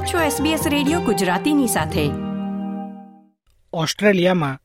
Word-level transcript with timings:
આપ 0.00 0.06
છો 0.06 0.44
SBS 0.44 0.68
radio 0.68 1.00
ગુજરાતીની 1.00 1.66
સાથે. 1.66 2.10
ઓસ્ટ્રેલિયામાં 3.72 4.58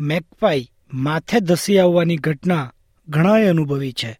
મેકપાઈ 0.00 0.72
માથે 0.94 1.40
ધસી 1.40 1.78
આવવાની 1.78 2.16
ઘટના 2.16 2.72
ઘણાએ 3.08 3.46
અનુભવી 3.46 3.92
છે. 3.92 4.18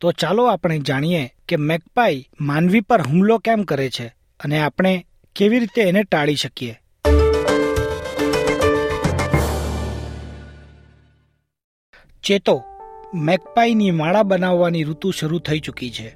તો 0.00 0.12
ચાલો 0.12 0.44
આપણે 0.44 0.78
જાણીએ 0.78 1.30
કે 1.48 1.56
મેકપાઈ 1.56 2.28
માનવી 2.40 2.80
પર 2.80 3.00
હુમલો 3.00 3.38
કેમ 3.38 3.62
કરે 3.62 3.90
છે 3.90 4.06
અને 4.40 4.58
આપણે 4.58 5.06
કેવી 5.36 5.58
રીતે 5.58 5.82
એને 5.82 6.02
ટાળી 6.02 6.34
શકીએ. 6.34 6.78
ચેતો 12.24 12.62
મેકપાઈની 13.14 13.90
માળા 13.90 14.22
બનાવવાની 14.22 14.84
ઋતુ 14.84 15.10
શરૂ 15.10 15.38
થઈ 15.38 15.60
ચૂકી 15.60 15.90
છે. 15.90 16.08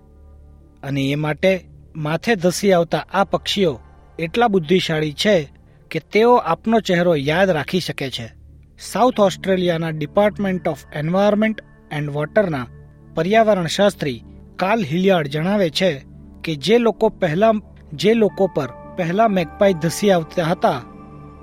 અને 0.83 1.03
એ 1.03 1.15
માટે 1.15 1.69
માથે 1.97 2.35
ધસી 2.35 2.73
આવતા 2.73 2.99
આ 2.99 3.25
પક્ષીઓ 3.25 3.81
એટલા 4.19 4.49
બુદ્ધિશાળી 4.49 5.13
છે 5.13 5.49
કે 5.91 6.01
તેઓ 6.13 6.35
આપનો 6.35 6.81
ચહેરો 6.81 7.17
યાદ 7.17 7.51
રાખી 7.51 7.81
શકે 7.81 8.11
છે. 8.11 8.33
સાઉથ 8.81 9.21
ઓસ્ટ્રેલિયાના 9.21 9.89
ડિપાર્ટમેન્ટ 9.89 10.69
ઓફ 10.69 10.79
એન્વાયરમેન્ટ 10.95 11.61
એન્ડ 11.93 12.11
વોટરના 12.11 12.67
પર્યાવરણ 13.15 13.67
શાસ્ત્રી 13.67 14.25
કાલ 14.57 14.85
હિલિયાર્ડ 14.85 15.27
જણાવે 15.27 15.71
છે 15.71 16.05
કે 16.45 16.55
જે 16.55 16.79
લોકો 16.79 17.09
પહેલા, 17.09 17.53
જે 17.93 18.15
લોકો 18.15 18.47
પર 18.47 18.69
પહેલા 18.97 19.29
મેકપાઈ 19.29 19.75
ધસી 19.75 20.11
આવતા 20.11 20.45
હતા, 20.45 20.83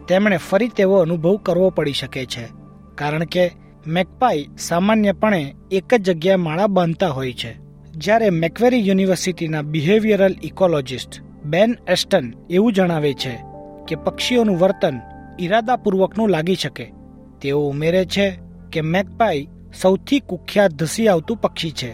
તેમણે 0.07 0.37
ફરી 0.37 0.67
તેવો 0.67 0.97
અનુભવ 0.97 1.37
કરવો 1.37 1.69
પડી 1.69 1.93
શકે 1.93 2.25
છે. 2.25 2.47
કારણ 2.95 3.23
કે 3.23 3.51
મેકપાઈ 3.87 4.47
સામાન્યપણે 4.57 5.55
એક 5.71 5.93
જ 5.93 6.01
જગ્યાએ 6.01 6.35
માળા 6.35 6.67
બાંધતા 6.67 7.07
હોય 7.07 7.33
છે. 7.33 7.57
જ્યારે 7.91 8.29
મેકવેરી 8.29 8.87
યુનિવર્સિટીના 8.87 9.61
બિહેવિયરલ 9.61 10.35
ઇકોલોજિસ્ટ 10.43 11.32
બેન 11.45 11.75
એસ્ટન 11.87 12.33
એવું 12.49 12.73
જણાવે 12.73 13.13
છે 13.13 13.39
કે 13.87 13.95
પક્ષીઓનું 13.95 14.59
વર્તન 14.59 14.99
ઈરાદાપૂર્વકનું 15.39 16.29
લાગી 16.29 16.55
શકે. 16.55 16.93
તેઓ 17.41 17.69
ઉમેરે 17.69 18.05
છે 18.05 18.39
કે 18.71 18.81
મેકપાઈ 18.81 19.49
સૌથી 19.81 20.19
કુખ્યાત 20.19 20.71
ધસી 20.71 21.07
આવતું 21.07 21.37
પક્ષી 21.37 21.71
છે 21.71 21.91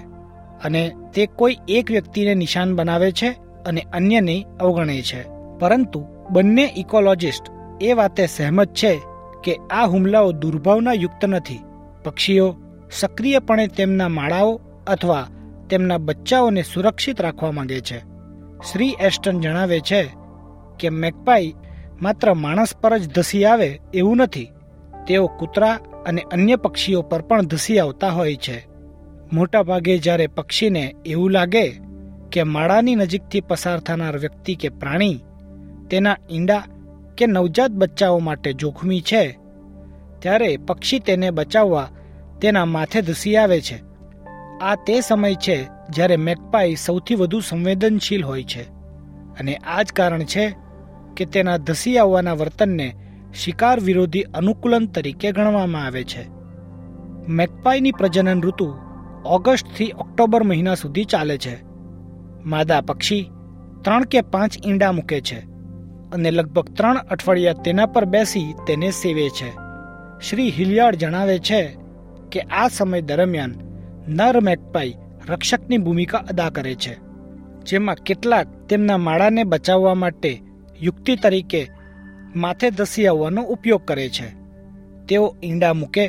અને 0.63 0.91
તે 1.13 1.25
કોઈ 1.25 1.57
એક 1.67 1.91
વ્યક્તિને 1.91 2.35
નિશાન 2.35 2.75
બનાવે 2.75 3.11
છે 3.11 3.29
અને 3.65 3.81
અન્યને 3.93 4.45
અવગણે 4.59 5.01
છે. 5.01 5.21
પરંતુ 5.59 6.05
બંને 6.31 6.73
ઇકોલોજિસ્ટ 6.77 7.43
એ 7.81 7.93
વાતે 7.93 8.25
સહેમત 8.25 8.73
છે 8.73 9.01
કે 9.43 9.53
આ 9.69 9.85
હુમલાઓ 9.85 10.31
દુર્ભાવના 10.31 10.93
યુક્ત 10.93 11.25
નથી. 11.25 11.59
પક્ષીઓ 12.03 12.55
સક્રિયપણે 12.91 13.67
તેમના 13.67 14.09
માળાઓ 14.09 14.61
અથવા 14.87 15.27
તેમના 15.69 15.97
બચ્ચાઓને 15.97 16.61
સુરક્ષિત 16.61 17.21
રાખવા 17.21 17.51
માંગે 17.51 17.81
છે. 17.81 18.18
શ્રી 18.67 18.95
એસ્ટન 18.99 19.39
જણાવે 19.39 19.79
છે 19.79 20.09
કે 20.79 20.89
મેકપાઈ 20.89 21.55
માત્ર 22.01 22.33
માણસ 22.33 22.75
પર 22.81 22.97
જ 22.97 23.09
ધસી 23.09 23.45
આવે 23.45 23.79
એવું 23.93 24.17
નથી. 24.17 24.51
તેઓ 25.07 25.27
કૂતરા 25.27 25.79
અને 26.05 26.21
અન્ય 26.21 26.55
પક્ષીઓ 26.55 27.01
પર 27.01 27.21
પણ 27.21 27.41
ધસી 27.41 27.79
આવતા 27.79 28.09
હોય 28.09 28.35
છે. 28.35 28.67
મોટાભાગે 29.33 29.97
જ્યારે 29.97 30.27
પક્ષીને 30.27 30.95
એવું 31.05 31.31
લાગે 31.31 31.79
કે 32.31 32.43
માળાની 32.43 32.95
નજીકથી 32.95 33.41
પસાર 33.41 33.79
થનાર 33.79 34.17
વ્યક્તિ 34.17 34.55
કે 34.55 34.69
પ્રાણી 34.69 35.23
તેના 35.89 36.17
ઈંડા 36.31 36.63
કે 37.17 37.25
નવજાત 37.25 37.71
બચ્ચાઓ 37.71 38.19
માટે 38.19 38.53
જોખમી 38.53 39.01
છે, 39.01 39.37
ત્યારે 40.19 40.57
પક્ષી 40.57 40.99
તેને 40.99 41.31
બચાવવા 41.31 41.89
તેના 42.41 42.65
માથે 42.65 43.01
ધસી 43.01 43.37
આવે 43.37 43.61
છે. 43.61 43.88
આ 44.61 44.75
તે 44.75 45.01
સમય 45.01 45.33
છે 45.33 45.67
જ્યારે 45.89 46.17
મેકપાઈ 46.17 46.75
સૌથી 46.75 47.15
વધુ 47.15 47.39
સંવેદનશીલ 47.39 48.23
હોય 48.23 48.43
છે. 48.43 48.63
અને 49.39 49.55
આ 49.55 49.83
જ 49.83 49.93
કારણ 49.93 50.23
છે 50.23 50.55
કે 51.17 51.25
તેના 51.25 51.57
ધસી 51.57 51.97
આવવાના 51.97 52.33
વર્તનને 52.33 52.95
શિકાર 53.33 53.79
વિરોધી 53.79 54.21
અનુકૂલન 54.21 54.85
તરીકે 54.85 55.31
ગણવામાં 55.31 55.85
આવે 55.85 56.03
છે. 56.03 56.29
મેકપાઈની 57.27 57.91
પ્રજનન 57.91 58.41
ઋતુ 58.41 58.73
ઓગસ્ટથી 59.25 59.91
ઓક્ટોબર 59.99 60.43
મહિના 60.43 60.75
સુધી 60.75 61.03
ચાલે 61.03 61.37
છે. 61.37 61.63
માદા 62.45 62.81
પક્ષી 62.81 63.31
ત્રણ 63.81 64.03
કે 64.03 64.21
પાંચ 64.21 64.67
ઈંડા 64.67 64.91
મૂકે 64.91 65.21
છે 65.21 65.39
અને 66.11 66.31
લગભગ 66.31 66.69
ત્રણ 66.73 66.97
અઠવાડિયા 66.97 67.53
તેના 67.53 67.85
પર 67.85 68.05
બેસી 68.05 68.55
તેને 68.67 68.91
સેવે 68.91 69.29
છે. 69.29 69.49
શ્રી 70.29 70.51
હિલિયાર્ડ 70.51 70.95
જણાવે 70.95 71.39
છે 71.39 71.77
કે 72.31 72.39
આ 72.39 72.67
સમય 72.67 73.01
દરમિયાન 73.01 73.68
નર 74.09 74.41
મેકપાઈ 74.41 74.97
રક્ષકની 75.27 75.77
ભૂમિકા 75.77 76.25
અદા 76.29 76.49
કરે 76.49 76.75
છે, 76.75 76.93
જેમાં 77.65 77.95
કેટલાક 77.95 78.47
તેમના 78.69 78.97
માળાને 78.97 79.43
બચાવવા 79.43 79.95
માટે 79.95 80.31
યુક્તિ 80.81 81.15
તરીકે 81.15 81.61
માથે 82.35 82.69
ધસી 82.69 83.07
આવવાનો 83.07 83.41
ઉપયોગ 83.43 83.83
કરે 83.85 84.09
છે. 84.09 84.27
તેઓ 85.07 85.35
ઈંડા 85.43 85.73
મૂકે, 85.73 86.05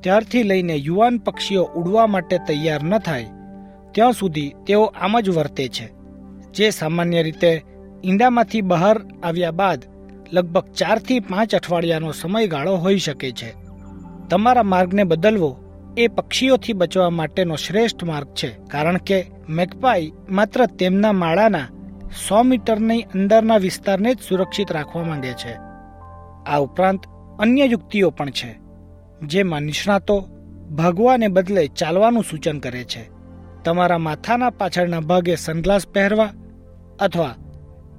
ત્યારથી 0.00 0.42
લઈને 0.42 0.76
યુવાન 0.76 1.18
પક્ષીઓ 1.18 1.64
ઉડવા 1.64 2.06
માટે 2.06 2.38
તૈયાર 2.38 2.82
ન 2.82 2.98
થાય, 2.98 3.32
ત્યાં 3.92 4.12
સુધી 4.12 4.54
તેઓ 4.66 4.84
આમ 4.84 5.20
જ 5.20 5.30
વર્તે 5.30 5.68
છે, 5.68 5.86
જે 6.52 6.70
સામાન્ય 6.70 7.22
રીતે 7.22 7.64
ઈંડામાંથી 8.04 8.60
બહાર 8.60 8.96
આવ્યા 9.22 9.50
બાદ 9.50 9.80
લગભગ 10.32 10.66
ચારથી 10.72 11.20
પાંચ 11.20 11.54
અઠવાડિયાનો 11.54 12.12
સમયગાળો 12.12 12.76
હોઈ 12.76 12.98
શકે 12.98 13.30
છે. 13.30 13.50
તમારા 14.28 14.62
માર્ગને 14.62 15.04
બદલવો 15.04 15.50
એ 15.96 16.08
પક્ષીઓથી 16.08 16.72
બચવા 16.72 17.10
માટેનો 17.10 17.56
શ્રેષ્ઠ 17.56 18.04
માર્ગ 18.04 18.28
છે. 18.34 18.56
કારણ 18.70 18.96
કે 18.96 19.26
મેકપાઈ 19.48 20.12
માત્ર 20.30 20.66
તેમના 20.66 21.12
માળાના 21.12 21.68
સો 22.28 22.42
મીટરની 22.42 23.02
અંદરના 23.02 23.56
વિસ્તારને 23.56 24.14
જ 24.14 24.18
સુરક્ષિત 24.28 24.72
રાખવા 24.72 25.04
માંગે 25.04 25.32
છે. 25.32 25.54
આ 26.46 26.58
ઉપરાંત 26.58 27.00
અન્ય 27.38 27.64
યુક્તિઓ 27.64 28.10
પણ 28.10 28.30
છે, 28.30 28.58
જેમાં 29.26 29.62
નિષ્ણાતો 29.62 30.20
ભાગવાને 30.70 31.28
બદલે 31.28 31.66
ચાલવાનું 31.66 32.24
સૂચન 32.24 32.58
કરે 32.58 32.84
છે. 32.84 33.10
તમારા 33.64 33.98
માથાના 33.98 34.50
પાછળના 34.50 35.00
ભાગે 35.00 35.36
સનગ્લાસ 35.36 35.88
પહેરવા 35.88 36.32
અથવા 37.00 37.34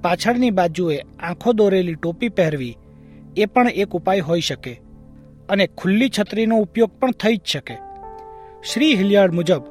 પાછળની 0.02 0.50
બાજુએ 0.50 1.02
આંખો 1.20 1.52
દોરેલી 1.52 1.94
ટોપી 1.94 2.28
પહેરવી 2.28 2.76
એ 3.36 3.46
પણ 3.46 3.68
એક 3.68 3.88
ઉપાય 3.88 4.20
હોઈ 4.20 4.40
શકે. 4.40 4.80
અને 5.52 5.66
ખુલ્લી 5.66 6.10
છત્રીનો 6.18 6.56
ઉપયોગ 6.56 6.92
પણ 7.00 7.12
થઈ 7.12 7.36
જ 7.36 7.44
શકે. 7.44 7.76
શ્રી 8.72 8.94
હિલિયાર્ડ 8.94 9.34
મુજબ 9.34 9.62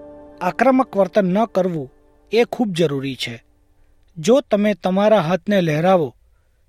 આક્રમક 0.41 0.97
વર્તન 0.97 1.33
ન 1.33 1.45
કરવું 1.45 1.91
એ 2.31 2.43
ખૂબ 2.43 2.69
જરૂરી 2.69 3.15
છે. 3.15 3.35
જો 4.17 4.41
તમે 4.41 4.73
તમારા 4.73 5.19
હાથને 5.19 5.61
લહેરાવો 5.61 6.15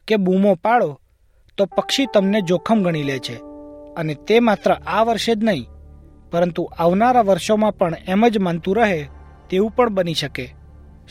કે 0.08 0.16
બૂમો 0.16 0.54
પાડો, 0.54 1.00
તો 1.58 1.64
પક્ષી 1.66 2.06
તમને 2.14 2.40
જોખમ 2.40 2.82
ગણી 2.82 3.02
લે 3.02 3.18
છે. 3.18 3.36
અને 3.96 4.14
તે 4.14 4.40
માત્ર 4.40 4.72
આ 4.72 5.02
વર્ષે 5.02 5.34
જ 5.34 5.44
નહીં, 5.44 5.66
પરંતુ 6.30 6.62
આવનારા 6.78 7.20
વર્ષોમાં 7.20 7.76
પણ 7.76 7.96
એમ 8.08 8.28
જ 8.28 8.38
માનતું 8.38 8.76
રહે 8.76 9.00
તેવું 9.50 9.70
પણ 9.70 9.88
બની 9.88 10.14
શકે. 10.14 10.46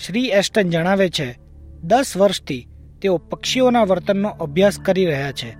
શ્રી 0.05 0.31
એસ્ટન 0.31 0.69
જણાવે 0.69 1.09
છે, 1.09 1.27
દસ 1.83 2.17
વર્ષથી 2.17 2.67
તેઓ 3.01 3.17
પક્ષીઓના 3.17 3.83
વર્તનનો 3.83 4.29
અભ્યાસ 4.29 4.79
કરી 4.79 5.05
રહ્યા 5.05 5.31
છે, 5.31 5.51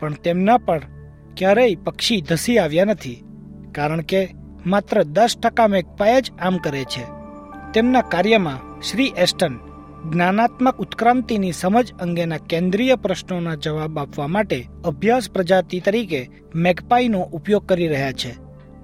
પણ 0.00 0.14
તેમના 0.14 0.58
પર 0.58 0.80
ક્યારેય 1.36 1.74
પક્ષી 1.74 2.20
ધસી 2.20 2.58
આવ્યા 2.58 2.84
નથી, 2.84 3.24
કારણ 3.72 4.00
કે 4.00 4.34
માત્ર 4.66 5.02
દસ 5.02 5.36
ટકા 5.42 5.66
મેકપાય 5.66 6.20
જ 6.20 6.32
આમ 6.40 6.56
કરે 6.56 6.84
છે. 6.84 7.04
તેમના 7.74 8.00
કાર્યમાં 8.00 8.80
શ્રી 8.80 9.12
એસ્ટન 9.16 9.58
જ્ઞાનાત્મક 10.10 10.80
ઉત્ક્રાંતિની 10.80 11.52
સમજ 11.52 11.92
અંગેના 12.00 12.36
કેન્દ્રીય 12.36 12.94
પ્રશ્નોના 12.94 13.54
જવાબ 13.54 13.98
આપવા 13.98 14.26
માટે 14.28 14.58
અભ્યાસ 14.84 15.30
પ્રજાતિ 15.30 15.80
તરીકે 15.80 16.30
મેકપાઈનો 16.54 17.20
ઉપયોગ 17.32 17.66
કરી 17.66 17.88
રહ્યા 17.88 18.12
છે. 18.12 18.32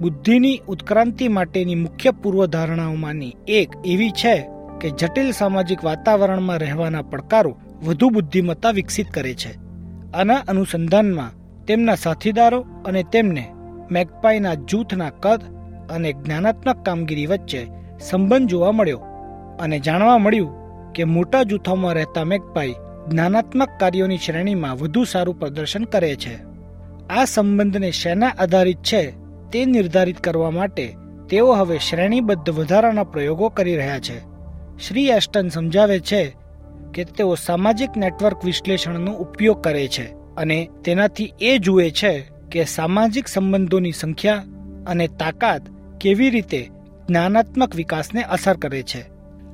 બુદ્ધિની 0.00 0.60
ઉત્ક્રાંતિ 0.68 1.28
માટેની 1.28 1.74
મુખ્ય 1.74 2.10
પૂર્વધારણાઓમાંની 2.10 3.36
એક 3.48 3.70
એવી 3.84 4.10
છે 4.10 4.36
કે 4.80 4.90
જટિલ 4.90 5.30
સામાજિક 5.30 5.84
વાતાવરણમાં 5.84 6.58
રહેવાના 6.58 7.02
પડકારો 7.02 7.52
વધુ 7.84 8.08
બુદ્ધિમત્તા 8.08 8.70
વિકસિત 8.70 9.10
કરે 9.10 9.34
છે. 9.34 9.52
આના 10.14 10.44
અનુસંધાનમાં 10.48 11.36
તેમના 11.70 11.94
સાથીદારો 11.94 12.66
અને 12.84 13.02
તેમને 13.02 13.48
મેકપાઈના 13.90 14.54
જૂથના 14.54 15.10
કદ 15.10 15.42
અને 15.90 16.12
જ્ઞાનાત્મક 16.12 16.84
કામગીરી 16.84 17.26
વચ્ચે 17.26 17.68
સંબંધ 18.00 18.48
જોવા 18.48 18.72
મળ્યો 18.72 18.98
અને 19.60 19.80
જાણવા 19.80 20.18
મળ્યું 20.18 20.52
કે 20.92 21.04
મોટા 21.04 21.42
જૂથોમાં 21.42 21.94
રહેતા 21.94 22.24
મેકપાઈ 22.24 22.74
જ્ઞાનાત્મક 23.08 23.68
કાર્યોની 23.80 24.18
શ્રેણીમાં 24.18 24.76
વધુ 24.76 25.04
સારું 25.04 25.38
પ્રદર્શન 25.38 25.84
કરે 25.84 26.16
છે. 26.16 26.38
આ 27.10 27.24
સંબંધને 27.24 27.90
શેના 27.90 28.32
આધારિત 28.38 28.82
છે 28.82 29.10
તે 29.52 29.64
નિર્ધારિત 29.64 30.20
કરવા 30.20 30.50
માટે 30.50 30.96
તેઓ 31.28 31.52
હવે 31.52 31.78
શ્રેણીબદ્ધ 31.78 32.50
વધારાના 32.50 33.04
પ્રયોગો 33.04 33.48
કરી 33.48 33.76
રહ્યા 33.76 33.98
છે. 33.98 34.18
શ્રી 34.78 35.08
એસ્ટન 35.08 35.48
સમજાવે 35.48 36.00
છે 36.00 36.36
કે 36.94 37.04
તેઓ 37.04 37.34
સામાજિક 37.34 37.96
નેટવર્ક 37.96 38.44
વિશ્લેષણનો 38.44 39.12
ઉપયોગ 39.12 39.60
કરે 39.60 39.88
છે. 39.88 40.19
અને 40.40 40.58
તેનાથી 40.84 41.32
એ 41.40 41.58
જુએ 41.58 41.90
છે 41.90 42.12
કે 42.52 42.64
સામાજિક 42.64 43.28
સંબંધોની 43.28 43.92
સંખ્યા 43.92 44.44
અને 44.86 45.06
તાકાત 45.08 45.62
કેવી 46.00 46.30
રીતે 46.30 46.60
જ્ઞાનાત્મક 47.08 47.76
વિકાસને 47.76 48.22
અસર 48.22 48.56
કરે 48.56 48.82
છે. 48.82 49.02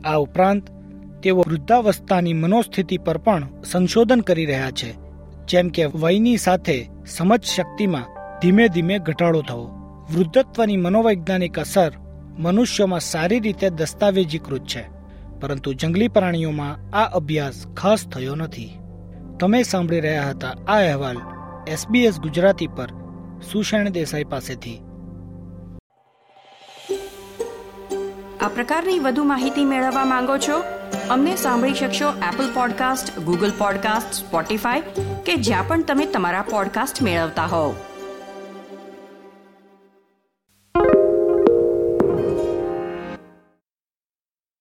આ 0.04 0.16
ઉપરાંત, 0.16 0.64
તેઓ 1.22 1.38
વૃદ્ધાવસ્થાની 1.38 2.32
મનોસ્થિતિ 2.32 2.98
પર 2.98 3.18
પણ 3.18 3.48
સંશોધન 3.64 4.20
કરી 4.20 4.46
રહ્યા 4.46 4.70
છે, 4.70 4.90
જેમ 5.48 5.68
કે 5.68 5.86
વયની 5.86 6.36
સાથે 6.36 6.76
સમજ 7.06 7.42
શક્તિમાં 7.44 8.10
ધીમે 8.40 8.68
ધીમે 8.68 8.98
ઘટાડો 8.98 9.42
થવો. 9.42 9.66
વૃદ્ધત્વની 10.14 10.76
મનોવૈજ્ઞાનિક 10.76 11.58
અસર 11.58 11.92
મનુષ્યોમાં 12.38 13.00
સારી 13.00 13.40
રીતે 13.40 13.70
દસ્તાવેજીકૃત 13.70 14.64
છે, 14.66 14.82
પરંતુ 15.40 15.72
જંગલી 15.74 16.08
પ્રાણીઓમાં 16.08 16.78
આ 16.96 17.06
અભ્યાસ 17.10 17.66
ખાસ 17.76 18.06
થયો 18.08 18.34
નથી. 18.34 18.70
તમે 19.40 19.62
સાંભળી 19.62 20.00
રહ્યા 20.00 20.28
હતા 20.28 20.48
આ 20.48 20.76
અહેવાલ 20.76 21.16
એસબીએસ 21.68 22.20
ગુજરાતી 22.20 22.66
પર 22.66 22.90
સુષેણ 23.52 23.88
દેસાઈ 23.88 24.24
પાસેથી. 24.24 24.82
આ 28.40 28.48
પ્રકારની 28.48 28.98
વધુ 28.98 29.24
માહિતી 29.24 29.64
મેળવવા 29.64 30.04
માંગો 30.04 30.38
છો? 30.38 30.62
અમને 31.10 31.36
સાંભળી 31.36 31.74
શકશો 31.74 32.08
Apple 32.08 32.54
Podcast 32.54 33.18
Google 33.18 33.52
Podcast 33.58 34.12
Spotify 34.12 34.80
કે 35.26 35.36
જ્યાં 35.36 35.68
પણ 35.68 35.82
તમે 35.82 36.06
તમારા 36.06 36.42
પોડકાસ્ટ 36.42 37.02
મેળવતા 37.02 37.46
હોવ. 37.46 37.74